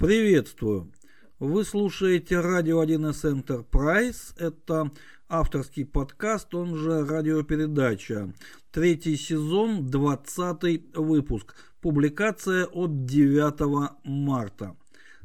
[0.00, 0.90] Приветствую!
[1.38, 4.34] Вы слушаете радио 1С Enterprise.
[4.38, 4.90] Это
[5.28, 8.32] авторский подкаст, он же радиопередача.
[8.72, 11.54] Третий сезон, двадцатый выпуск.
[11.82, 14.74] Публикация от 9 марта.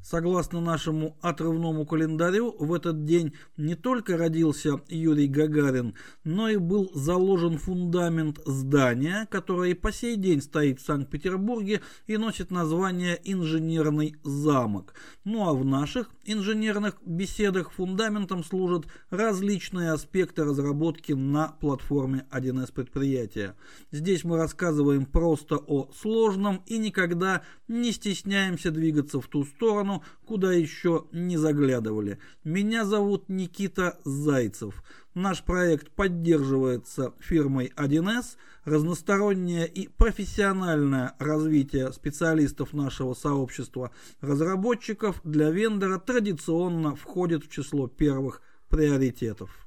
[0.06, 6.92] Согласно нашему отрывному календарю, в этот день не только родился Юрий Гагарин, но и был
[6.94, 14.16] заложен фундамент здания, которое и по сей день стоит в Санкт-Петербурге и носит название «Инженерный
[14.22, 14.94] замок».
[15.24, 23.56] Ну а в наших инженерных беседах фундаментом служат различные аспекты разработки на платформе 1С предприятия.
[23.92, 30.52] Здесь мы рассказываем просто о сложном и никогда не стесняемся двигаться в ту сторону, куда
[30.54, 32.20] еще не заглядывали.
[32.44, 34.84] Меня зовут Никита Зайцев.
[35.16, 38.36] Наш проект поддерживается фирмой 1С.
[38.66, 48.42] Разностороннее и профессиональное развитие специалистов нашего сообщества разработчиков для вендора традиционно входит в число первых
[48.68, 49.65] приоритетов.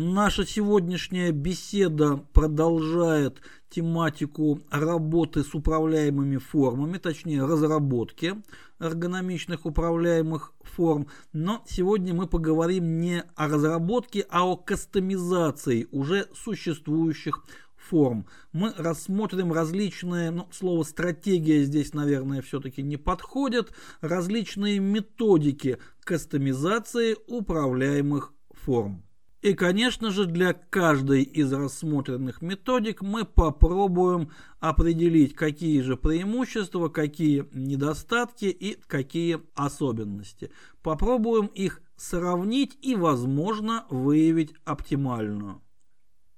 [0.00, 8.40] Наша сегодняшняя беседа продолжает тематику работы с управляемыми формами, точнее разработки
[8.78, 11.08] эргономичных управляемых форм.
[11.32, 18.28] Но сегодня мы поговорим не о разработке, а о кастомизации уже существующих форм.
[18.52, 28.32] Мы рассмотрим различные, ну, слово стратегия здесь, наверное, все-таки не подходит, различные методики кастомизации управляемых
[28.52, 29.02] форм.
[29.40, 37.48] И, конечно же, для каждой из рассмотренных методик мы попробуем определить, какие же преимущества, какие
[37.52, 40.50] недостатки и какие особенности.
[40.82, 45.62] Попробуем их сравнить и, возможно, выявить оптимальную.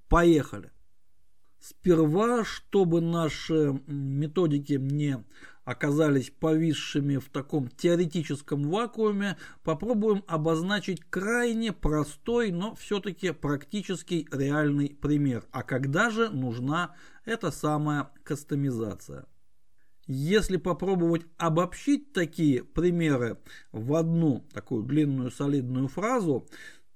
[0.09, 0.70] Поехали!
[1.59, 5.25] Сперва, чтобы наши методики не
[5.71, 15.45] оказались повисшими в таком теоретическом вакууме, попробуем обозначить крайне простой, но все-таки практический реальный пример.
[15.53, 19.27] А когда же нужна эта самая кастомизация?
[20.09, 23.39] Если попробовать обобщить такие примеры
[23.70, 26.48] в одну такую длинную солидную фразу,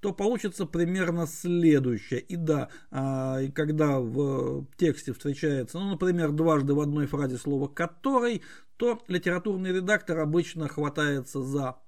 [0.05, 2.21] то получится примерно следующее.
[2.21, 8.43] И да, а, когда в тексте встречается, ну, например, дважды в одной фразе слово «который»,
[8.77, 11.79] то литературный редактор обычно хватается за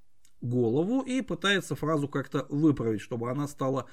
[0.40, 3.84] голову и пытается фразу как-то выправить, чтобы она стала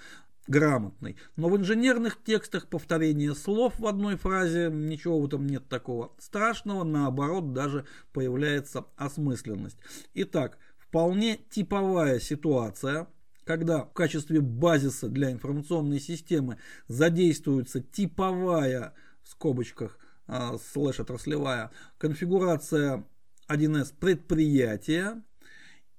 [0.48, 1.18] грамотной.
[1.36, 6.86] Но в инженерных текстах повторение слов в одной фразе, ничего в этом нет такого страшного,
[6.86, 9.80] наоборот, даже появляется осмысленность.
[10.14, 13.10] Итак, вполне типовая ситуация–
[13.46, 23.06] когда в качестве базиса для информационной системы задействуется типовая, в скобочках, а, слэш отраслевая, конфигурация
[23.48, 25.22] 1С предприятия,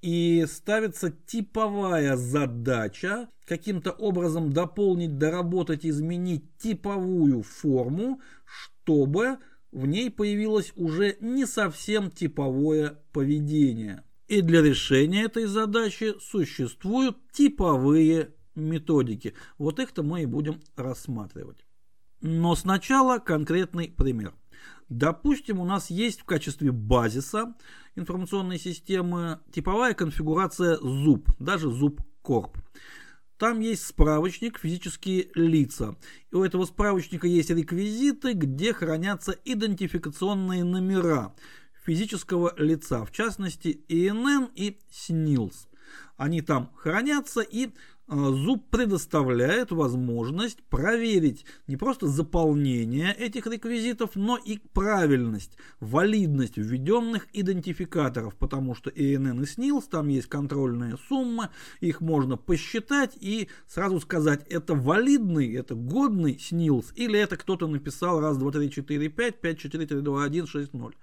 [0.00, 9.38] и ставится типовая задача каким-то образом дополнить, доработать, изменить типовую форму, чтобы
[9.72, 14.04] в ней появилось уже не совсем типовое поведение.
[14.26, 19.34] И для решения этой задачи существуют типовые методики.
[19.58, 21.66] Вот их-то мы и будем рассматривать.
[22.20, 24.34] Но сначала конкретный пример.
[24.88, 27.54] Допустим, у нас есть в качестве базиса
[27.96, 32.56] информационной системы типовая конфигурация ZUB, даже ZUB Corp.
[33.36, 35.96] Там есть справочник «Физические лица».
[36.30, 41.34] И у этого справочника есть реквизиты, где хранятся идентификационные номера
[41.84, 45.68] физического лица, в частности ИНН и СНИЛС.
[46.16, 47.70] Они там хранятся и э,
[48.06, 58.34] Зуб предоставляет возможность проверить не просто заполнение этих реквизитов, но и правильность, валидность введенных идентификаторов,
[58.36, 64.46] потому что ИНН и СНИЛС, там есть контрольные суммы, их можно посчитать и сразу сказать,
[64.48, 69.58] это валидный, это годный СНИЛС, или это кто-то написал раз, два, три, четыре, пять, пять,
[69.58, 70.94] четыре, три, два, один, шесть, ноль.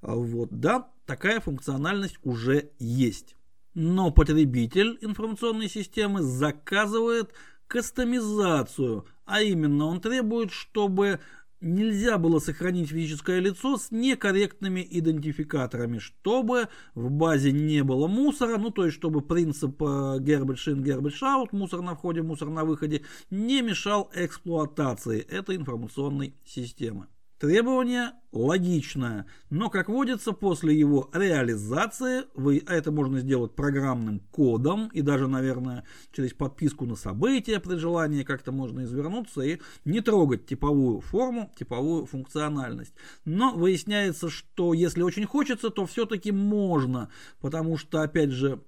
[0.00, 3.36] А вот, да, такая функциональность уже есть.
[3.74, 7.32] Но потребитель информационной системы заказывает
[7.66, 11.20] кастомизацию, а именно он требует, чтобы
[11.60, 18.70] нельзя было сохранить физическое лицо с некорректными идентификаторами, чтобы в базе не было мусора, ну
[18.70, 23.02] то есть чтобы принцип э, garbage in, garbage out, мусор на входе, мусор на выходе,
[23.30, 27.06] не мешал эксплуатации этой информационной системы.
[27.40, 35.00] Требование логичное, но, как водится, после его реализации, вы, это можно сделать программным кодом и
[35.00, 41.00] даже, наверное, через подписку на события при желании как-то можно извернуться и не трогать типовую
[41.00, 42.92] форму, типовую функциональность.
[43.24, 47.08] Но выясняется, что если очень хочется, то все-таки можно,
[47.40, 48.60] потому что, опять же,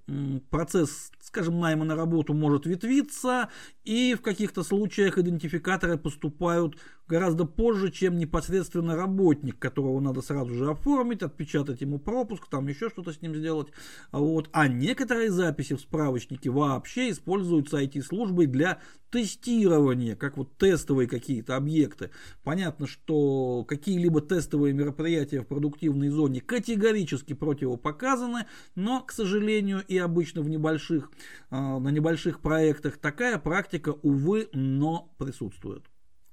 [0.51, 3.51] процесс, скажем, найма на работу может ветвиться,
[3.85, 6.77] и в каких-то случаях идентификаторы поступают
[7.13, 12.89] гораздо позже, чем непосредственно работник, которого надо сразу же оформить, отпечатать ему пропуск, там еще
[12.89, 13.69] что-то с ним сделать.
[14.13, 14.49] Вот.
[14.53, 18.79] А некоторые записи в справочнике вообще используются IT-службой для
[19.11, 22.13] тестирования, как вот тестовые какие-то объекты.
[22.45, 30.41] Понятно, что какие-либо тестовые мероприятия в продуктивной зоне категорически противопоказаны, но, к сожалению, и обычно
[30.41, 31.11] в небольших,
[31.51, 35.92] а, на небольших проектах такая практика, увы, но присутствует.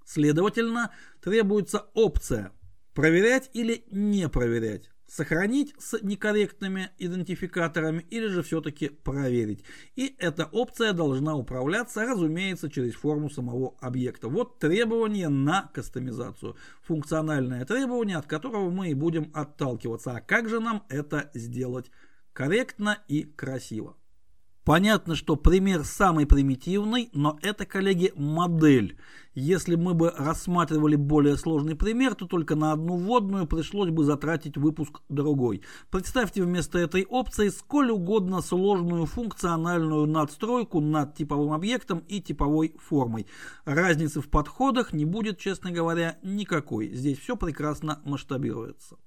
[0.10, 0.90] Следовательно,
[1.22, 2.52] требуется опция
[2.96, 9.64] проверять или не проверять, сохранить с некорректными идентификаторами или же все-таки проверить.
[9.96, 14.30] И эта опция должна управляться, разумеется, через форму самого объекта.
[14.30, 16.56] Вот требование на кастомизацию.
[16.82, 20.14] Функциональное требование, от которого мы и будем отталкиваться.
[20.14, 21.92] А как же нам это сделать
[22.34, 23.99] корректно и красиво?
[24.64, 28.98] Понятно, что пример самый примитивный, но это, коллеги, модель.
[29.34, 34.58] Если мы бы рассматривали более сложный пример, то только на одну вводную пришлось бы затратить
[34.58, 35.62] выпуск другой.
[35.90, 43.28] Представьте вместо этой опции сколь угодно сложную функциональную надстройку над типовым объектом и типовой формой.
[43.66, 46.94] Разницы в подходах не будет, честно говоря, никакой.
[46.94, 48.98] Здесь все прекрасно масштабируется.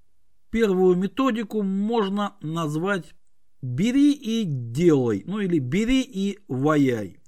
[0.50, 3.14] Первую методику можно назвать
[3.62, 7.19] Бери и делай, ну или бери и ваяй.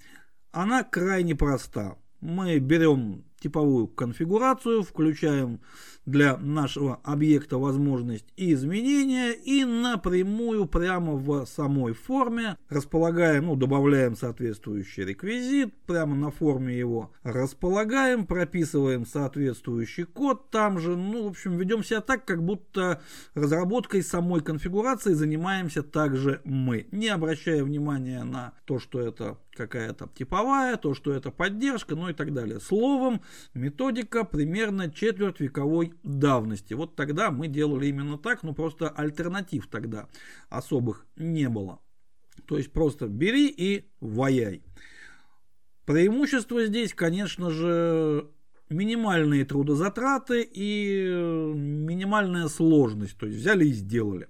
[0.50, 1.96] Она крайне проста.
[2.20, 5.60] Мы берем типовую конфигурацию, включаем
[6.06, 15.04] для нашего объекта возможность изменения и напрямую прямо в самой форме располагаем, ну, добавляем соответствующий
[15.04, 21.84] реквизит, прямо на форме его располагаем, прописываем соответствующий код там же, ну, в общем, ведем
[21.84, 23.02] себя так, как будто
[23.34, 30.76] разработкой самой конфигурации занимаемся также мы, не обращая внимания на то, что это какая-то типовая,
[30.76, 32.60] то, что это поддержка, ну и так далее.
[32.60, 33.22] Словом,
[33.54, 36.74] методика примерно четверть вековой давности.
[36.74, 40.08] Вот тогда мы делали именно так, но просто альтернатив тогда
[40.48, 41.80] особых не было.
[42.46, 44.62] То есть просто бери и ваяй.
[45.86, 48.30] Преимущество здесь, конечно же,
[48.70, 51.04] минимальные трудозатраты и
[51.54, 53.18] минимальная сложность.
[53.18, 54.28] То есть взяли и сделали.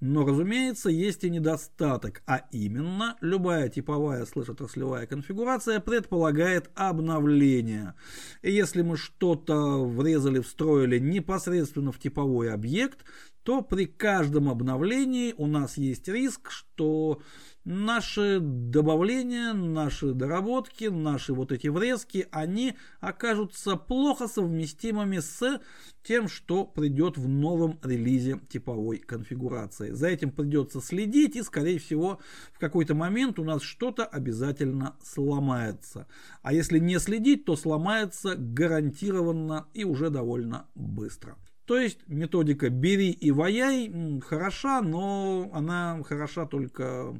[0.00, 7.94] Но, разумеется, есть и недостаток, а именно, любая типовая слэш-отраслевая конфигурация предполагает обновление.
[8.40, 13.04] И если мы что-то врезали, встроили непосредственно в типовой объект,
[13.42, 17.20] то при каждом обновлении у нас есть риск, что
[17.64, 25.60] наши добавления, наши доработки, наши вот эти врезки, они окажутся плохо совместимыми с
[26.02, 29.92] тем, что придет в новом релизе типовой конфигурации.
[29.92, 32.20] За этим придется следить и, скорее всего,
[32.52, 36.06] в какой-то момент у нас что-то обязательно сломается.
[36.42, 41.36] А если не следить, то сломается гарантированно и уже довольно быстро.
[41.70, 47.16] То есть методика «бери и ваяй» хороша, но она хороша только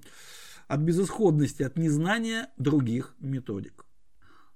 [0.67, 3.87] от безысходности, от незнания других методик.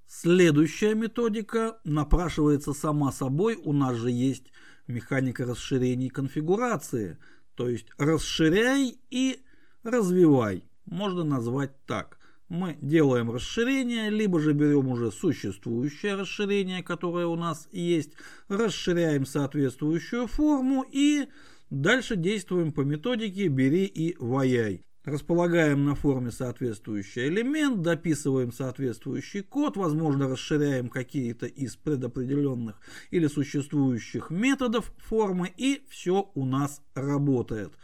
[0.08, 4.50] Следующая методика напрашивается сама собой, у нас же есть
[4.88, 7.16] механика расширений конфигурации,
[7.54, 9.44] то есть расширяй и
[9.84, 12.18] развивай, можно назвать так
[12.54, 18.12] мы делаем расширение, либо же берем уже существующее расширение, которое у нас есть,
[18.48, 21.26] расширяем соответствующую форму и
[21.70, 24.84] дальше действуем по методике «бери и ваяй».
[25.04, 32.80] Располагаем на форме соответствующий элемент, дописываем соответствующий код, возможно расширяем какие-то из предопределенных
[33.10, 37.74] или существующих методов формы и все у нас работает.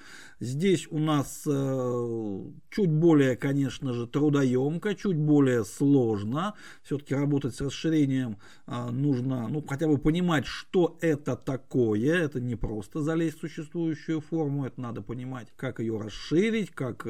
[0.41, 6.55] Здесь у нас э, чуть более, конечно же, трудоемко, чуть более сложно.
[6.83, 12.25] Все-таки работать с расширением э, нужно ну, хотя бы понимать, что это такое.
[12.25, 17.07] Это не просто залезть в существующую форму, это надо понимать, как ее расширить, как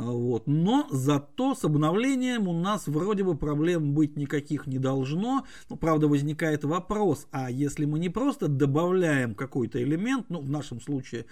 [0.00, 0.46] вот.
[0.46, 5.44] Но зато с обновлением у нас вроде бы проблем быть никаких не должно.
[5.68, 10.80] Ну, правда, возникает вопрос, а если мы не просто добавляем какой-то элемент, ну, в нашем
[10.80, 11.26] случае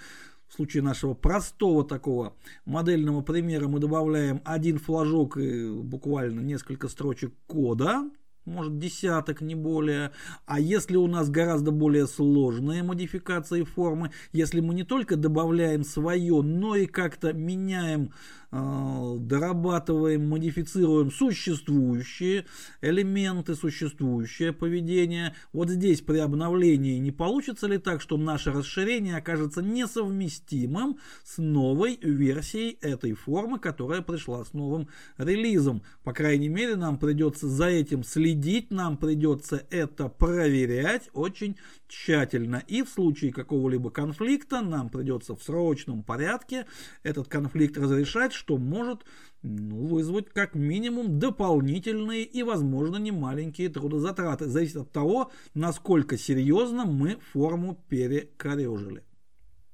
[0.48, 7.34] в случае нашего простого такого модельного примера мы добавляем один флажок и буквально несколько строчек
[7.46, 8.10] кода,
[8.48, 10.12] может десяток, не более.
[10.46, 16.42] А если у нас гораздо более сложные модификации формы, если мы не только добавляем свое,
[16.42, 18.12] но и как-то меняем
[18.50, 22.46] дорабатываем, модифицируем существующие
[22.80, 25.34] элементы, существующее поведение.
[25.52, 31.98] Вот здесь при обновлении не получится ли так, что наше расширение окажется несовместимым с новой
[32.00, 34.88] версией этой формы, которая пришла с новым
[35.18, 35.82] релизом.
[36.02, 42.62] По крайней мере, нам придется за этим следить, нам придется это проверять очень тщательно.
[42.66, 46.66] И в случае какого-либо конфликта нам придется в срочном порядке
[47.02, 49.04] этот конфликт разрешать, что может
[49.42, 54.46] ну, вызвать как минимум дополнительные и, возможно, немаленькие трудозатраты.
[54.46, 59.02] Зависит от того, насколько серьезно мы форму перекорежили.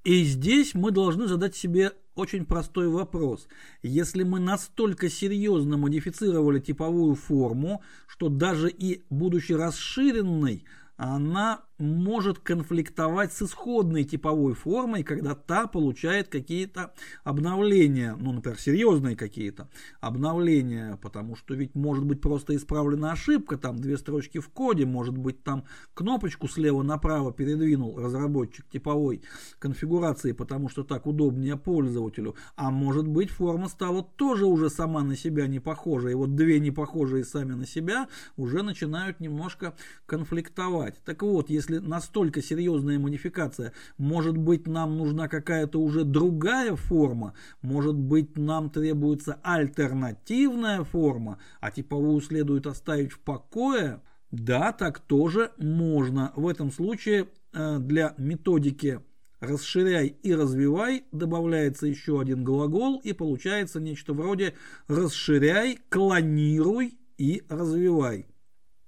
[0.05, 3.49] И здесь мы должны задать себе очень простой вопрос.
[3.83, 10.65] Если мы настолько серьезно модифицировали типовую форму, что даже и будучи расширенной,
[10.97, 16.93] она может конфликтовать с исходной типовой формой, когда та получает какие-то
[17.25, 19.69] обновления, ну, например, серьезные какие-то
[20.01, 25.17] обновления, потому что ведь может быть просто исправлена ошибка, там две строчки в коде, может
[25.17, 25.65] быть там
[25.95, 29.23] кнопочку слева направо передвинул разработчик типовой
[29.59, 35.17] конфигурации, потому что так удобнее пользователю, а может быть форма стала тоже уже сама на
[35.17, 39.75] себя не похожа, и вот две не похожие сами на себя уже начинают немножко
[40.07, 41.03] конфликтовать.
[41.05, 47.35] Так вот, если если настолько серьезная модификация, может быть нам нужна какая-то уже другая форма,
[47.63, 55.53] может быть нам требуется альтернативная форма, а типовую следует оставить в покое, да, так тоже
[55.59, 56.33] можно.
[56.37, 59.01] В этом случае э, для методики
[59.41, 64.55] расширяй и развивай добавляется еще один глагол и получается нечто вроде
[64.89, 68.27] расширяй, клонируй и развивай.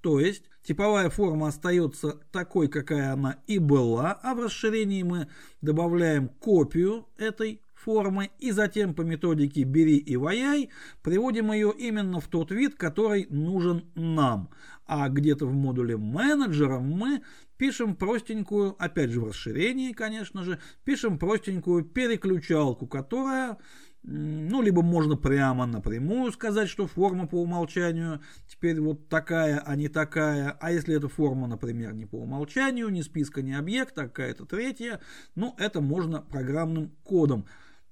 [0.07, 5.27] То есть типовая форма остается такой, какая она и была, а в расширении мы
[5.63, 10.71] добавляем копию этой формы и затем по методике бери и ваяй
[11.03, 14.49] приводим ее именно в тот вид, который нужен нам.
[14.87, 17.23] А где-то в модуле менеджера мы
[17.57, 23.59] пишем простенькую, опять же в расширении, конечно же, пишем простенькую переключалку, которая
[24.09, 29.89] ну, либо можно прямо напрямую сказать, что форма по умолчанию теперь вот такая, а не
[29.89, 30.57] такая.
[30.61, 35.01] А если эта форма, например, не по умолчанию, ни списка, ни объекта, а какая-то третья,
[35.35, 37.47] ну, это можно программным кодом.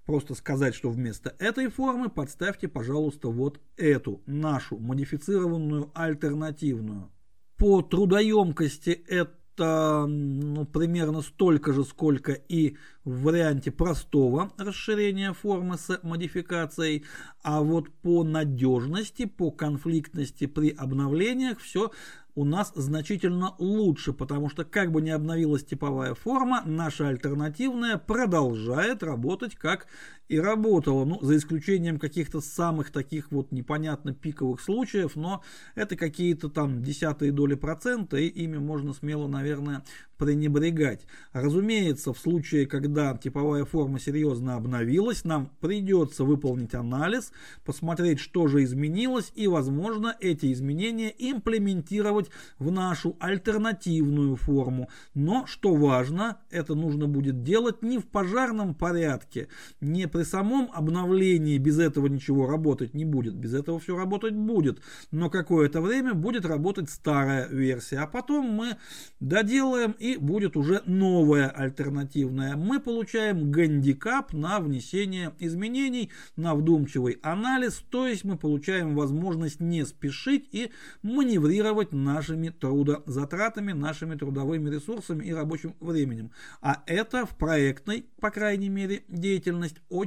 [0.06, 7.10] Просто сказать, что вместо этой формы подставьте, пожалуйста, вот эту, нашу модифицированную альтернативную.
[7.56, 15.98] По трудоемкости это ну, примерно столько же, сколько и в варианте простого расширения формы с
[16.02, 17.04] модификацией,
[17.42, 21.90] а вот по надежности, по конфликтности при обновлениях все
[22.34, 29.02] у нас значительно лучше, потому что как бы ни обновилась типовая форма, наша альтернативная продолжает
[29.02, 29.86] работать как
[30.28, 35.42] и работала, ну, за исключением каких-то самых таких вот непонятно пиковых случаев, но
[35.74, 39.84] это какие-то там десятые доли процента, и ими можно смело, наверное,
[40.16, 41.06] пренебрегать.
[41.32, 47.32] Разумеется, в случае, когда типовая форма серьезно обновилась, нам придется выполнить анализ,
[47.64, 54.88] посмотреть, что же изменилось, и, возможно, эти изменения имплементировать в нашу альтернативную форму.
[55.14, 59.48] Но, что важно, это нужно будет делать не в пожарном порядке,
[59.80, 64.80] не при самом обновлении, без этого ничего работать не будет, без этого все работать будет,
[65.10, 68.76] но какое-то время будет работать старая версия, а потом мы
[69.18, 72.54] доделаем и будет уже новая альтернативная.
[72.54, 79.84] Мы получаем гандикап на внесение изменений, на вдумчивый анализ, то есть мы получаем возможность не
[79.84, 80.70] спешить и
[81.02, 86.30] маневрировать нашими трудозатратами, нашими трудовыми ресурсами и рабочим временем.
[86.60, 89.78] А это в проектной, по крайней мере, деятельность.
[89.88, 90.03] очень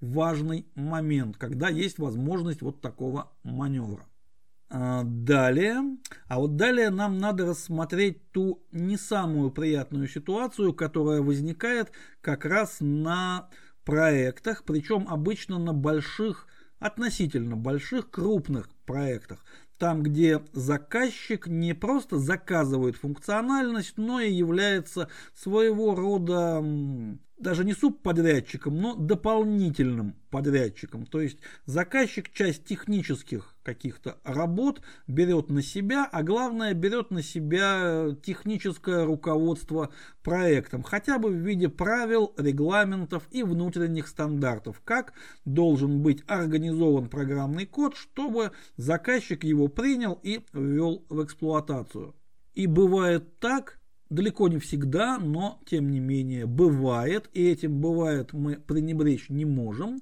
[0.00, 4.06] важный момент, когда есть возможность вот такого маневра.
[4.70, 5.78] А, далее,
[6.26, 11.90] а вот далее нам надо рассмотреть ту не самую приятную ситуацию, которая возникает
[12.20, 13.48] как раз на
[13.84, 16.46] проектах, причем обычно на больших,
[16.78, 19.42] относительно больших, крупных проектах.
[19.78, 26.62] Там, где заказчик не просто заказывает функциональность, но и является своего рода
[27.38, 31.06] даже не субподрядчиком, но дополнительным подрядчиком.
[31.06, 38.16] То есть заказчик часть технических каких-то работ берет на себя, а главное берет на себя
[38.22, 39.90] техническое руководство
[40.22, 45.12] проектом, хотя бы в виде правил, регламентов и внутренних стандартов, как
[45.44, 52.14] должен быть организован программный код, чтобы заказчик его принял и ввел в эксплуатацию.
[52.54, 53.78] И бывает так,
[54.10, 60.00] Далеко не всегда, но тем не менее бывает, и этим бывает мы пренебречь не можем,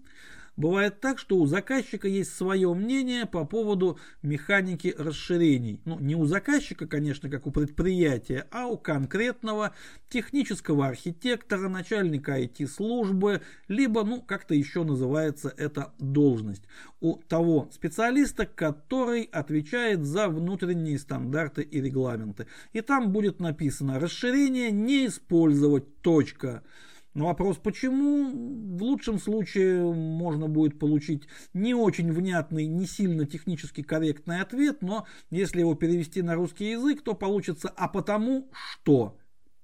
[0.56, 5.82] Бывает так, что у заказчика есть свое мнение по поводу механики расширений.
[5.84, 9.75] Ну, не у заказчика, конечно, как у предприятия, а у конкретного
[10.08, 16.62] технического архитектора, начальника IT-службы, либо, ну, как-то еще называется эта должность.
[17.00, 22.46] У того специалиста, который отвечает за внутренние стандарты и регламенты.
[22.72, 26.00] И там будет написано «Расширение не использовать.
[26.00, 26.62] Точка».
[27.16, 33.82] Но вопрос, почему, в лучшем случае можно будет получить не очень внятный, не сильно технически
[33.82, 39.16] корректный ответ, но если его перевести на русский язык, то получится «а потому что?»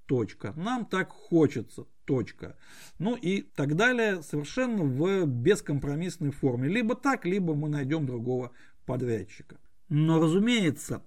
[0.06, 0.54] точка.
[0.56, 2.56] Нам так хочется, точка.
[2.98, 6.68] Ну и так далее, совершенно в бескомпромиссной форме.
[6.68, 8.52] Либо так, либо мы найдем другого
[8.86, 9.58] подрядчика.
[9.90, 11.02] Но, разумеется,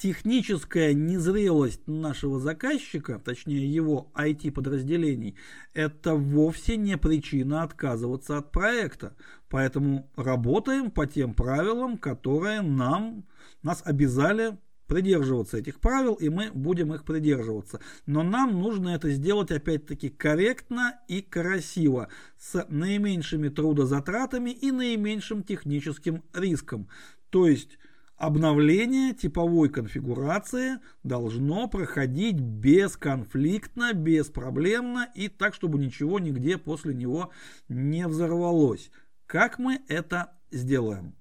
[0.00, 5.36] техническая незрелость нашего заказчика, точнее его IT-подразделений,
[5.74, 9.14] это вовсе не причина отказываться от проекта.
[9.50, 13.26] Поэтому работаем по тем правилам, которые нам,
[13.62, 17.78] нас обязали придерживаться этих правил, и мы будем их придерживаться.
[18.06, 26.24] Но нам нужно это сделать опять-таки корректно и красиво, с наименьшими трудозатратами и наименьшим техническим
[26.32, 26.88] риском.
[27.28, 27.78] То есть
[28.20, 37.30] Обновление типовой конфигурации должно проходить бесконфликтно, беспроблемно и так, чтобы ничего нигде после него
[37.70, 38.90] не взорвалось.
[39.24, 41.14] Как мы это сделаем?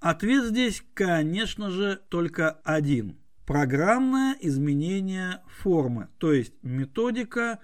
[0.00, 3.20] Ответ здесь, конечно же, только один.
[3.46, 7.60] Программное изменение формы, то есть методика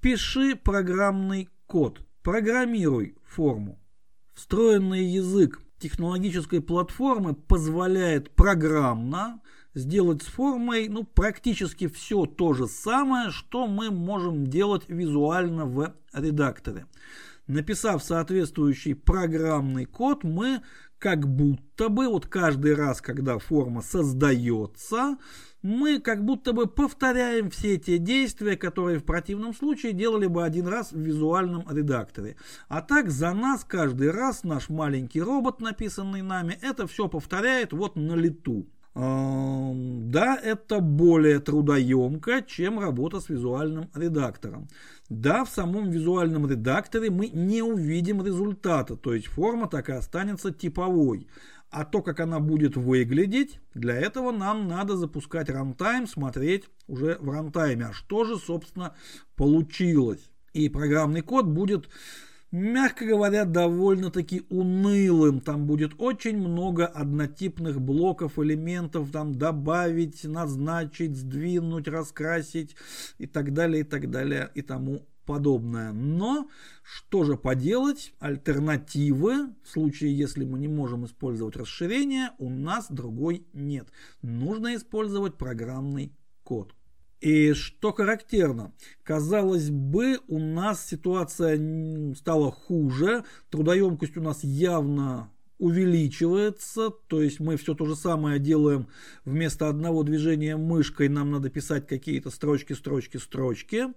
[0.00, 3.78] «пиши программный код», программируй форму.
[4.34, 9.40] Встроенный язык технологической платформы позволяет программно
[9.74, 15.94] сделать с формой ну, практически все то же самое, что мы можем делать визуально в
[16.12, 16.86] редакторе.
[17.46, 20.62] Написав соответствующий программный код, мы
[20.98, 25.16] как будто бы, вот каждый раз, когда форма создается,
[25.62, 30.66] мы как будто бы повторяем все те действия, которые в противном случае делали бы один
[30.66, 32.36] раз в визуальном редакторе.
[32.68, 37.96] А так за нас каждый раз наш маленький робот, написанный нами, это все повторяет вот
[37.96, 38.66] на лету.
[38.92, 44.68] Да, это более трудоемко, чем работа с визуальным редактором.
[45.08, 50.50] Да, в самом визуальном редакторе мы не увидим результата, то есть форма так и останется
[50.52, 51.28] типовой.
[51.70, 57.30] А то, как она будет выглядеть, для этого нам надо запускать рантайм, смотреть уже в
[57.30, 58.94] рантайме, а что же, собственно,
[59.36, 60.30] получилось.
[60.52, 61.88] И программный код будет
[62.50, 65.40] мягко говоря, довольно-таки унылым.
[65.40, 72.76] Там будет очень много однотипных блоков, элементов, там добавить, назначить, сдвинуть, раскрасить
[73.18, 75.92] и так далее, и так далее, и тому подобное.
[75.92, 76.48] Но
[76.82, 83.46] что же поделать, альтернативы, в случае, если мы не можем использовать расширение, у нас другой
[83.52, 83.88] нет.
[84.22, 86.74] Нужно использовать программный код.
[87.20, 96.88] И что характерно, казалось бы, у нас ситуация стала хуже, трудоемкость у нас явно увеличивается,
[96.88, 98.88] то есть мы все то же самое делаем
[99.26, 103.88] вместо одного движения мышкой, нам надо писать какие-то строчки, строчки, строчки,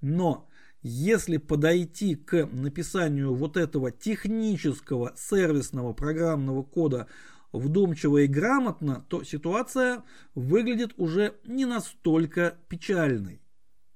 [0.00, 0.48] но
[0.84, 7.08] если подойти к написанию вот этого технического сервисного программного кода
[7.52, 13.40] вдумчиво и грамотно, то ситуация выглядит уже не настолько печальной.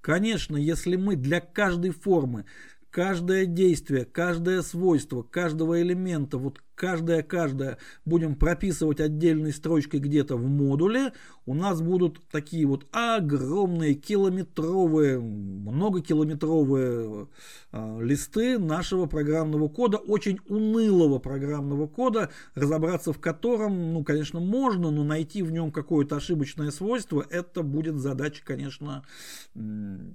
[0.00, 2.46] Конечно, если мы для каждой формы,
[2.88, 11.12] каждое действие, каждое свойство, каждого элемента, вот каждое-каждое будем прописывать отдельной строчкой где-то в модуле,
[11.44, 17.26] у нас будут такие вот огромные километровые, многокилометровые
[17.72, 24.92] э, листы нашего программного кода, очень унылого программного кода, разобраться в котором, ну, конечно, можно,
[24.92, 29.02] но найти в нем какое-то ошибочное свойство, это будет задача, конечно,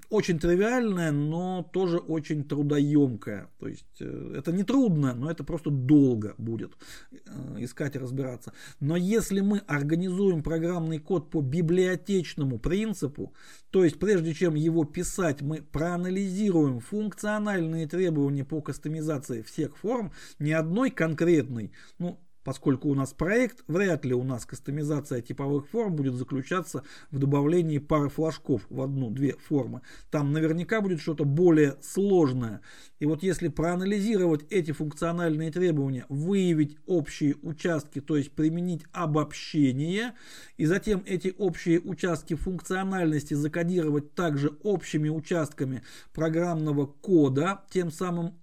[0.10, 3.50] очень тривиальная, но тоже очень трудоемкая.
[3.60, 6.78] То есть э, это не трудно, но это просто долго будет будет
[7.12, 7.18] э,
[7.60, 8.54] искать и разбираться.
[8.80, 13.34] Но если мы организуем программный код по библиотечному принципу,
[13.72, 20.52] то есть прежде чем его писать, мы проанализируем функциональные требования по кастомизации всех форм, ни
[20.52, 26.16] одной конкретной, ну, Поскольку у нас проект, вряд ли у нас кастомизация типовых форм будет
[26.16, 29.82] заключаться в добавлении пары флажков в одну-две формы.
[30.12, 32.62] Там наверняка будет что-то более сложное.
[33.00, 40.14] И вот если проанализировать эти функциональные требования, выявить общие участки, то есть применить обобщение,
[40.58, 48.36] и затем эти общие участки функциональности закодировать также общими участками программного кода, тем самым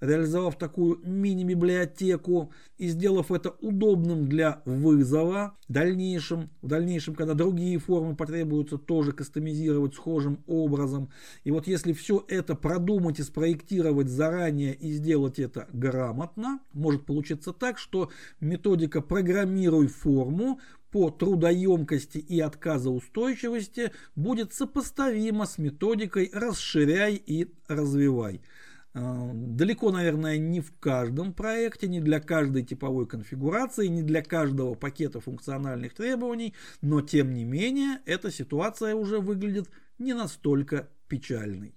[0.00, 7.78] реализовав такую мини-библиотеку и сделав это удобным для вызова, в дальнейшем, в дальнейшем, когда другие
[7.78, 11.10] формы потребуются тоже кастомизировать схожим образом.
[11.44, 17.52] И вот если все это продумать и спроектировать заранее и сделать это грамотно, может получиться
[17.52, 18.10] так, что
[18.40, 20.60] методика «программируй форму»
[20.90, 28.40] по трудоемкости и отказоустойчивости будет сопоставима с методикой «расширяй и развивай».
[28.92, 34.74] Э, далеко, наверное, не в каждом проекте, не для каждой типовой конфигурации, не для каждого
[34.74, 41.74] пакета функциональных требований, но тем не менее эта ситуация уже выглядит не настолько печальной.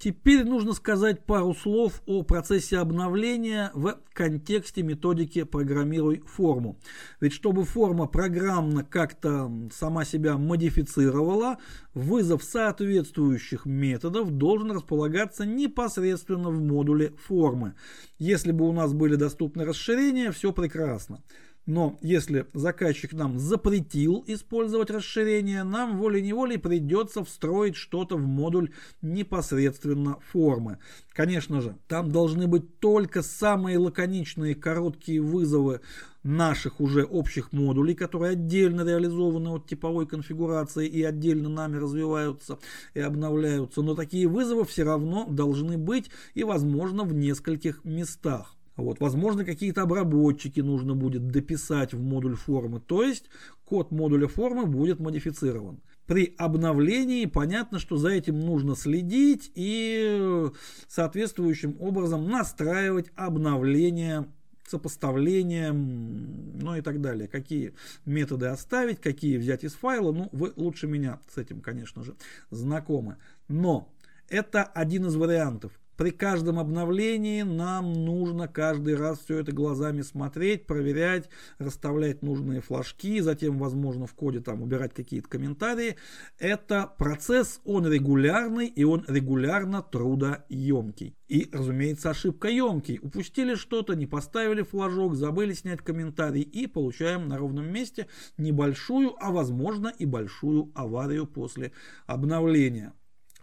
[0.00, 6.78] Теперь нужно сказать пару слов о процессе обновления в контексте методики «программируй форму».
[7.20, 11.58] Ведь чтобы форма программно как-то сама себя модифицировала,
[11.92, 17.74] вызов соответствующих методов должен располагаться непосредственно в модуле формы.
[18.18, 21.22] Если бы у нас были доступны расширения, все прекрасно.
[21.70, 30.18] Но если заказчик нам запретил использовать расширение, нам волей-неволей придется встроить что-то в модуль непосредственно
[30.32, 30.78] формы.
[31.12, 35.80] Конечно же, там должны быть только самые лаконичные короткие вызовы
[36.24, 42.58] наших уже общих модулей, которые отдельно реализованы от типовой конфигурации и отдельно нами развиваются
[42.94, 43.82] и обновляются.
[43.82, 48.56] Но такие вызовы все равно должны быть и возможно в нескольких местах.
[48.80, 53.26] Вот, возможно, какие-то обработчики нужно будет дописать в модуль формы, то есть
[53.64, 55.80] код модуля формы будет модифицирован.
[56.06, 60.50] При обновлении понятно, что за этим нужно следить и
[60.88, 64.26] соответствующим образом настраивать обновление
[64.70, 67.28] сопоставление, ну и так далее.
[67.28, 67.74] Какие
[68.06, 70.12] методы оставить, какие взять из файла.
[70.12, 72.14] Ну, вы лучше меня с этим, конечно же,
[72.50, 73.16] знакомы.
[73.48, 73.92] Но
[74.28, 75.72] это один из вариантов.
[76.00, 83.20] При каждом обновлении нам нужно каждый раз все это глазами смотреть, проверять, расставлять нужные флажки,
[83.20, 85.96] затем, возможно, в коде там убирать какие-то комментарии.
[86.38, 91.18] Это процесс, он регулярный и он регулярно трудоемкий.
[91.28, 92.98] И, разумеется, ошибка емкий.
[93.02, 98.06] Упустили что-то, не поставили флажок, забыли снять комментарий и получаем на ровном месте
[98.38, 101.72] небольшую, а возможно и большую аварию после
[102.06, 102.94] обновления.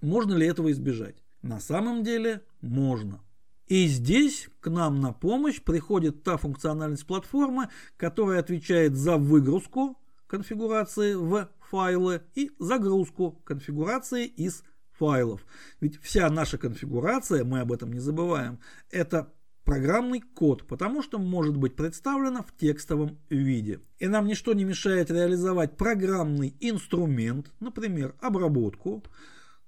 [0.01, 1.26] Можно ли этого избежать?
[1.41, 3.21] На самом деле можно.
[3.67, 9.97] И здесь к нам на помощь приходит та функциональность платформы, которая отвечает за выгрузку
[10.27, 15.45] конфигурации в файлы и загрузку конфигурации из файлов.
[15.81, 21.57] Ведь вся наша конфигурация, мы об этом не забываем, это программный код, потому что может
[21.57, 23.81] быть представлена в текстовом виде.
[23.99, 29.03] И нам ничто не мешает реализовать программный инструмент, например, обработку,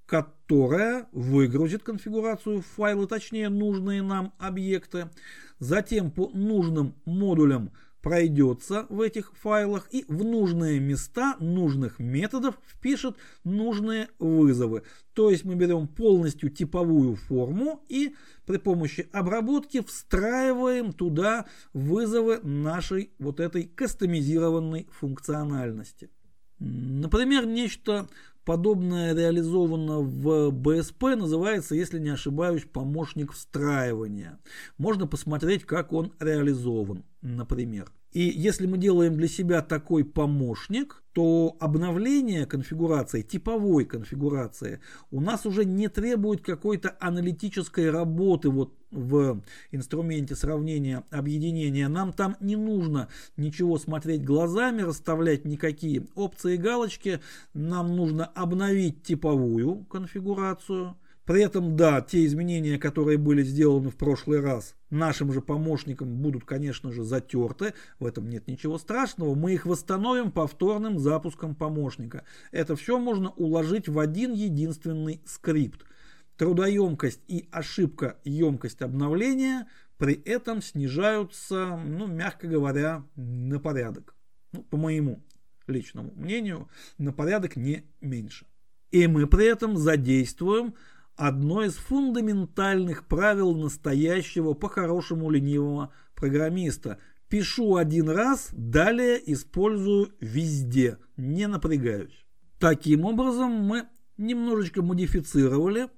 [0.10, 5.12] которая выгрузит конфигурацию файла, точнее нужные нам объекты,
[5.60, 13.18] затем по нужным модулям пройдется в этих файлах и в нужные места нужных методов впишет
[13.44, 14.82] нужные вызовы.
[15.14, 18.16] То есть мы берем полностью типовую форму и
[18.48, 26.10] при помощи обработки встраиваем туда вызовы нашей вот этой кастомизированной функциональности.
[26.58, 28.10] Например, нечто
[28.50, 34.40] подобное реализовано в БСП, называется, если не ошибаюсь, помощник встраивания.
[34.80, 37.92] Можно посмотреть, как он реализован, например.
[38.12, 44.80] И если мы делаем для себя такой помощник, то обновление конфигурации, типовой конфигурации,
[45.12, 51.88] у нас уже не требует какой-то аналитической работы вот в инструменте сравнения объединения.
[51.88, 57.20] Нам там не нужно ничего смотреть глазами, расставлять никакие опции и галочки.
[57.54, 60.98] Нам нужно обновить типовую конфигурацию–
[61.30, 66.44] при этом, да, те изменения, которые были сделаны в прошлый раз нашим же помощникам, будут,
[66.44, 67.76] конечно же, затерты.
[68.00, 69.36] В этом нет ничего страшного.
[69.36, 72.24] Мы их восстановим повторным запуском помощника.
[72.52, 75.86] Это все можно уложить в один единственный скрипт.
[76.36, 79.68] Трудоемкость и ошибка емкость обновления
[80.00, 84.16] при этом снижаются, ну, мягко говоря, на порядок.
[84.52, 85.22] Ну, по моему
[85.68, 88.48] личному мнению, на порядок не меньше.
[88.90, 90.74] И мы при этом задействуем
[91.20, 96.98] одно из фундаментальных правил настоящего по-хорошему ленивого программиста.
[97.28, 102.26] Пишу один раз, далее использую везде, не напрягаюсь.
[102.58, 105.90] Таким образом, мы немножечко модифицировали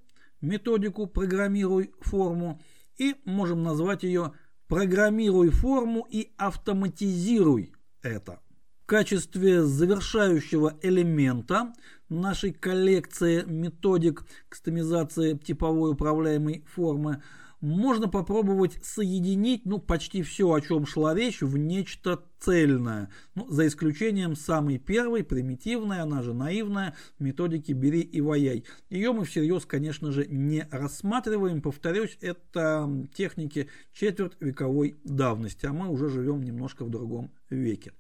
[0.41, 2.59] методику «программируй форму»
[2.97, 4.33] и можем назвать ее
[4.67, 8.39] «программируй форму и автоматизируй это».
[8.81, 11.73] В качестве завершающего элемента
[12.15, 17.21] нашей коллекции методик кастомизации типовой управляемой формы–
[17.61, 23.09] можно попробовать соединить ну, почти все, о чем шла речь, в нечто цельное.
[23.35, 28.65] Ну, за исключением самой первой, примитивной, она же наивная, методики «бери и ваяй».
[28.89, 31.61] Ее мы всерьез, конечно же, не рассматриваем.
[31.61, 37.93] Повторюсь, это техники четверть вековой давности, а мы уже живем немножко в другом веке.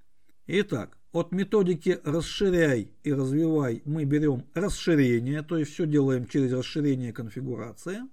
[0.53, 7.13] Итак, от методики «расширяй и развивай» мы берем расширение, то есть все делаем через расширение
[7.13, 7.99] конфигурации–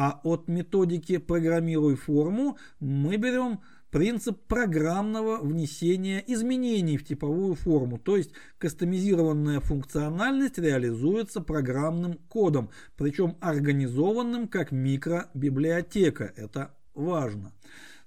[0.00, 3.58] а от методики «программируй форму» мы берем
[3.90, 13.38] принцип программного внесения изменений в типовую форму, то есть кастомизированная функциональность реализуется программным кодом, причем
[13.40, 16.32] организованным как микробиблиотека.
[16.36, 17.52] Это важно.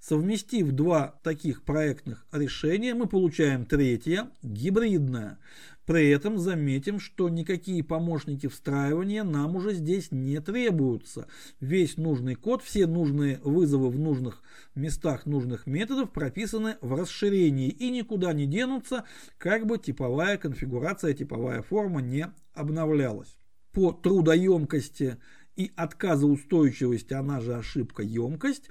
[0.01, 5.37] Совместив два таких проектных решения, мы получаем третье, гибридное.
[5.85, 11.27] При этом заметим, что никакие помощники встраивания нам уже здесь не требуются.
[11.59, 14.41] Весь нужный код, все нужные вызовы в нужных
[14.73, 19.03] местах нужных методов прописаны в расширении и никуда не денутся,
[19.37, 23.37] как бы типовая конфигурация, типовая форма не обновлялась.
[23.71, 25.17] По трудоемкости
[25.55, 28.69] и отказоустойчивости, она же ошибка емкость,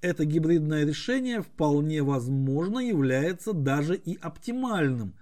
[0.00, 5.14] это гибридное решение вполне возможно является даже и оптимальным.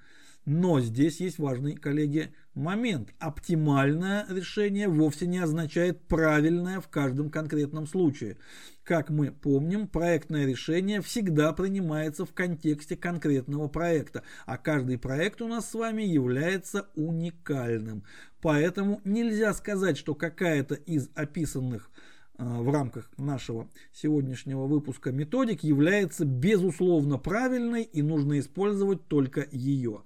[0.45, 3.11] Но здесь есть важный, коллеги, момент.
[3.19, 8.39] Оптимальное решение вовсе не означает правильное в каждом конкретном случае.
[8.83, 15.49] Как мы помним, проектное решение всегда принимается в контексте конкретного проекта, а каждый проект у
[15.49, 18.05] нас с вами является уникальным.
[18.41, 21.91] Поэтому нельзя сказать, что какая-то из описанных
[22.39, 30.03] в рамках нашего сегодняшнего выпуска методик является безусловно правильной и нужно использовать только ее.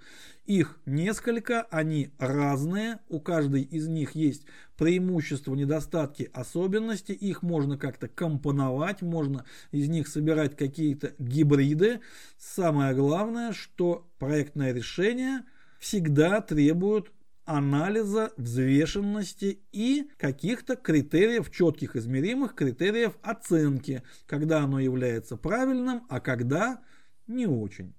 [0.46, 4.44] Их несколько, они разные, у каждой из них есть
[4.76, 12.00] преимущества, недостатки, особенности, их можно как-то компоновать, можно из них собирать какие-то гибриды.
[12.38, 15.44] Самое главное, что проектное решение
[15.78, 17.12] всегда требует
[17.44, 26.82] анализа, взвешенности и каких-то критериев, четких измеримых критериев оценки, когда оно является правильным, а когда
[27.26, 27.94] не очень.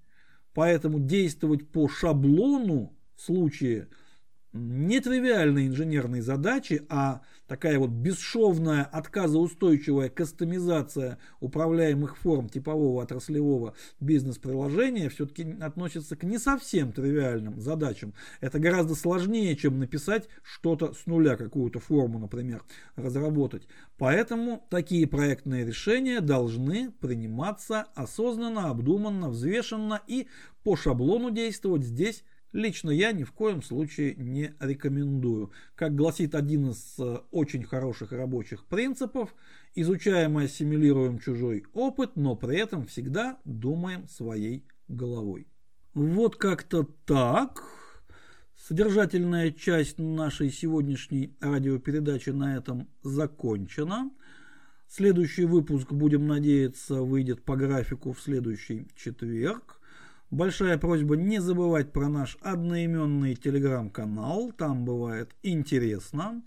[0.53, 3.87] Поэтому действовать по шаблону в случае
[4.53, 7.21] нетривиальной инженерной задачи, а
[7.53, 16.91] такая вот бесшовная, отказоустойчивая кастомизация управляемых форм типового отраслевого бизнес-приложения все-таки относится к не совсем
[16.91, 18.15] тривиальным задачам.
[18.41, 22.63] Это гораздо сложнее, чем написать что-то с нуля, какую-то форму, например,
[22.95, 23.67] разработать.
[23.99, 30.27] Поэтому такие проектные решения должны приниматься осознанно, обдуманно, взвешенно и
[30.63, 35.51] по шаблону действовать здесь лично я ни в коем случае не рекомендую.
[35.75, 39.35] Как гласит один из э, очень хороших рабочих принципов,
[39.75, 45.47] изучаем и ассимилируем чужой опыт, но при этом всегда думаем своей головой.
[45.93, 47.63] Вот как-то так.
[48.55, 54.09] Содержательная часть нашей сегодняшней радиопередачи на этом закончена.
[54.87, 59.81] Следующий выпуск, будем надеяться, выйдет по графику в следующий четверг.
[60.33, 66.41] Большая просьба не забывать про наш одноименный телеграм-канал, там бывает интересно.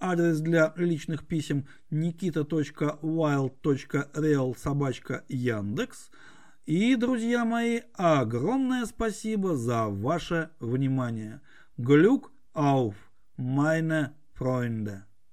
[0.00, 6.10] Адрес для личных писем nikita.wild.real собачка Яндекс.
[6.64, 11.42] И, друзья мои, огромное спасибо за ваше внимание.
[11.76, 12.94] Глюк auf,
[13.36, 15.05] meine Freunde.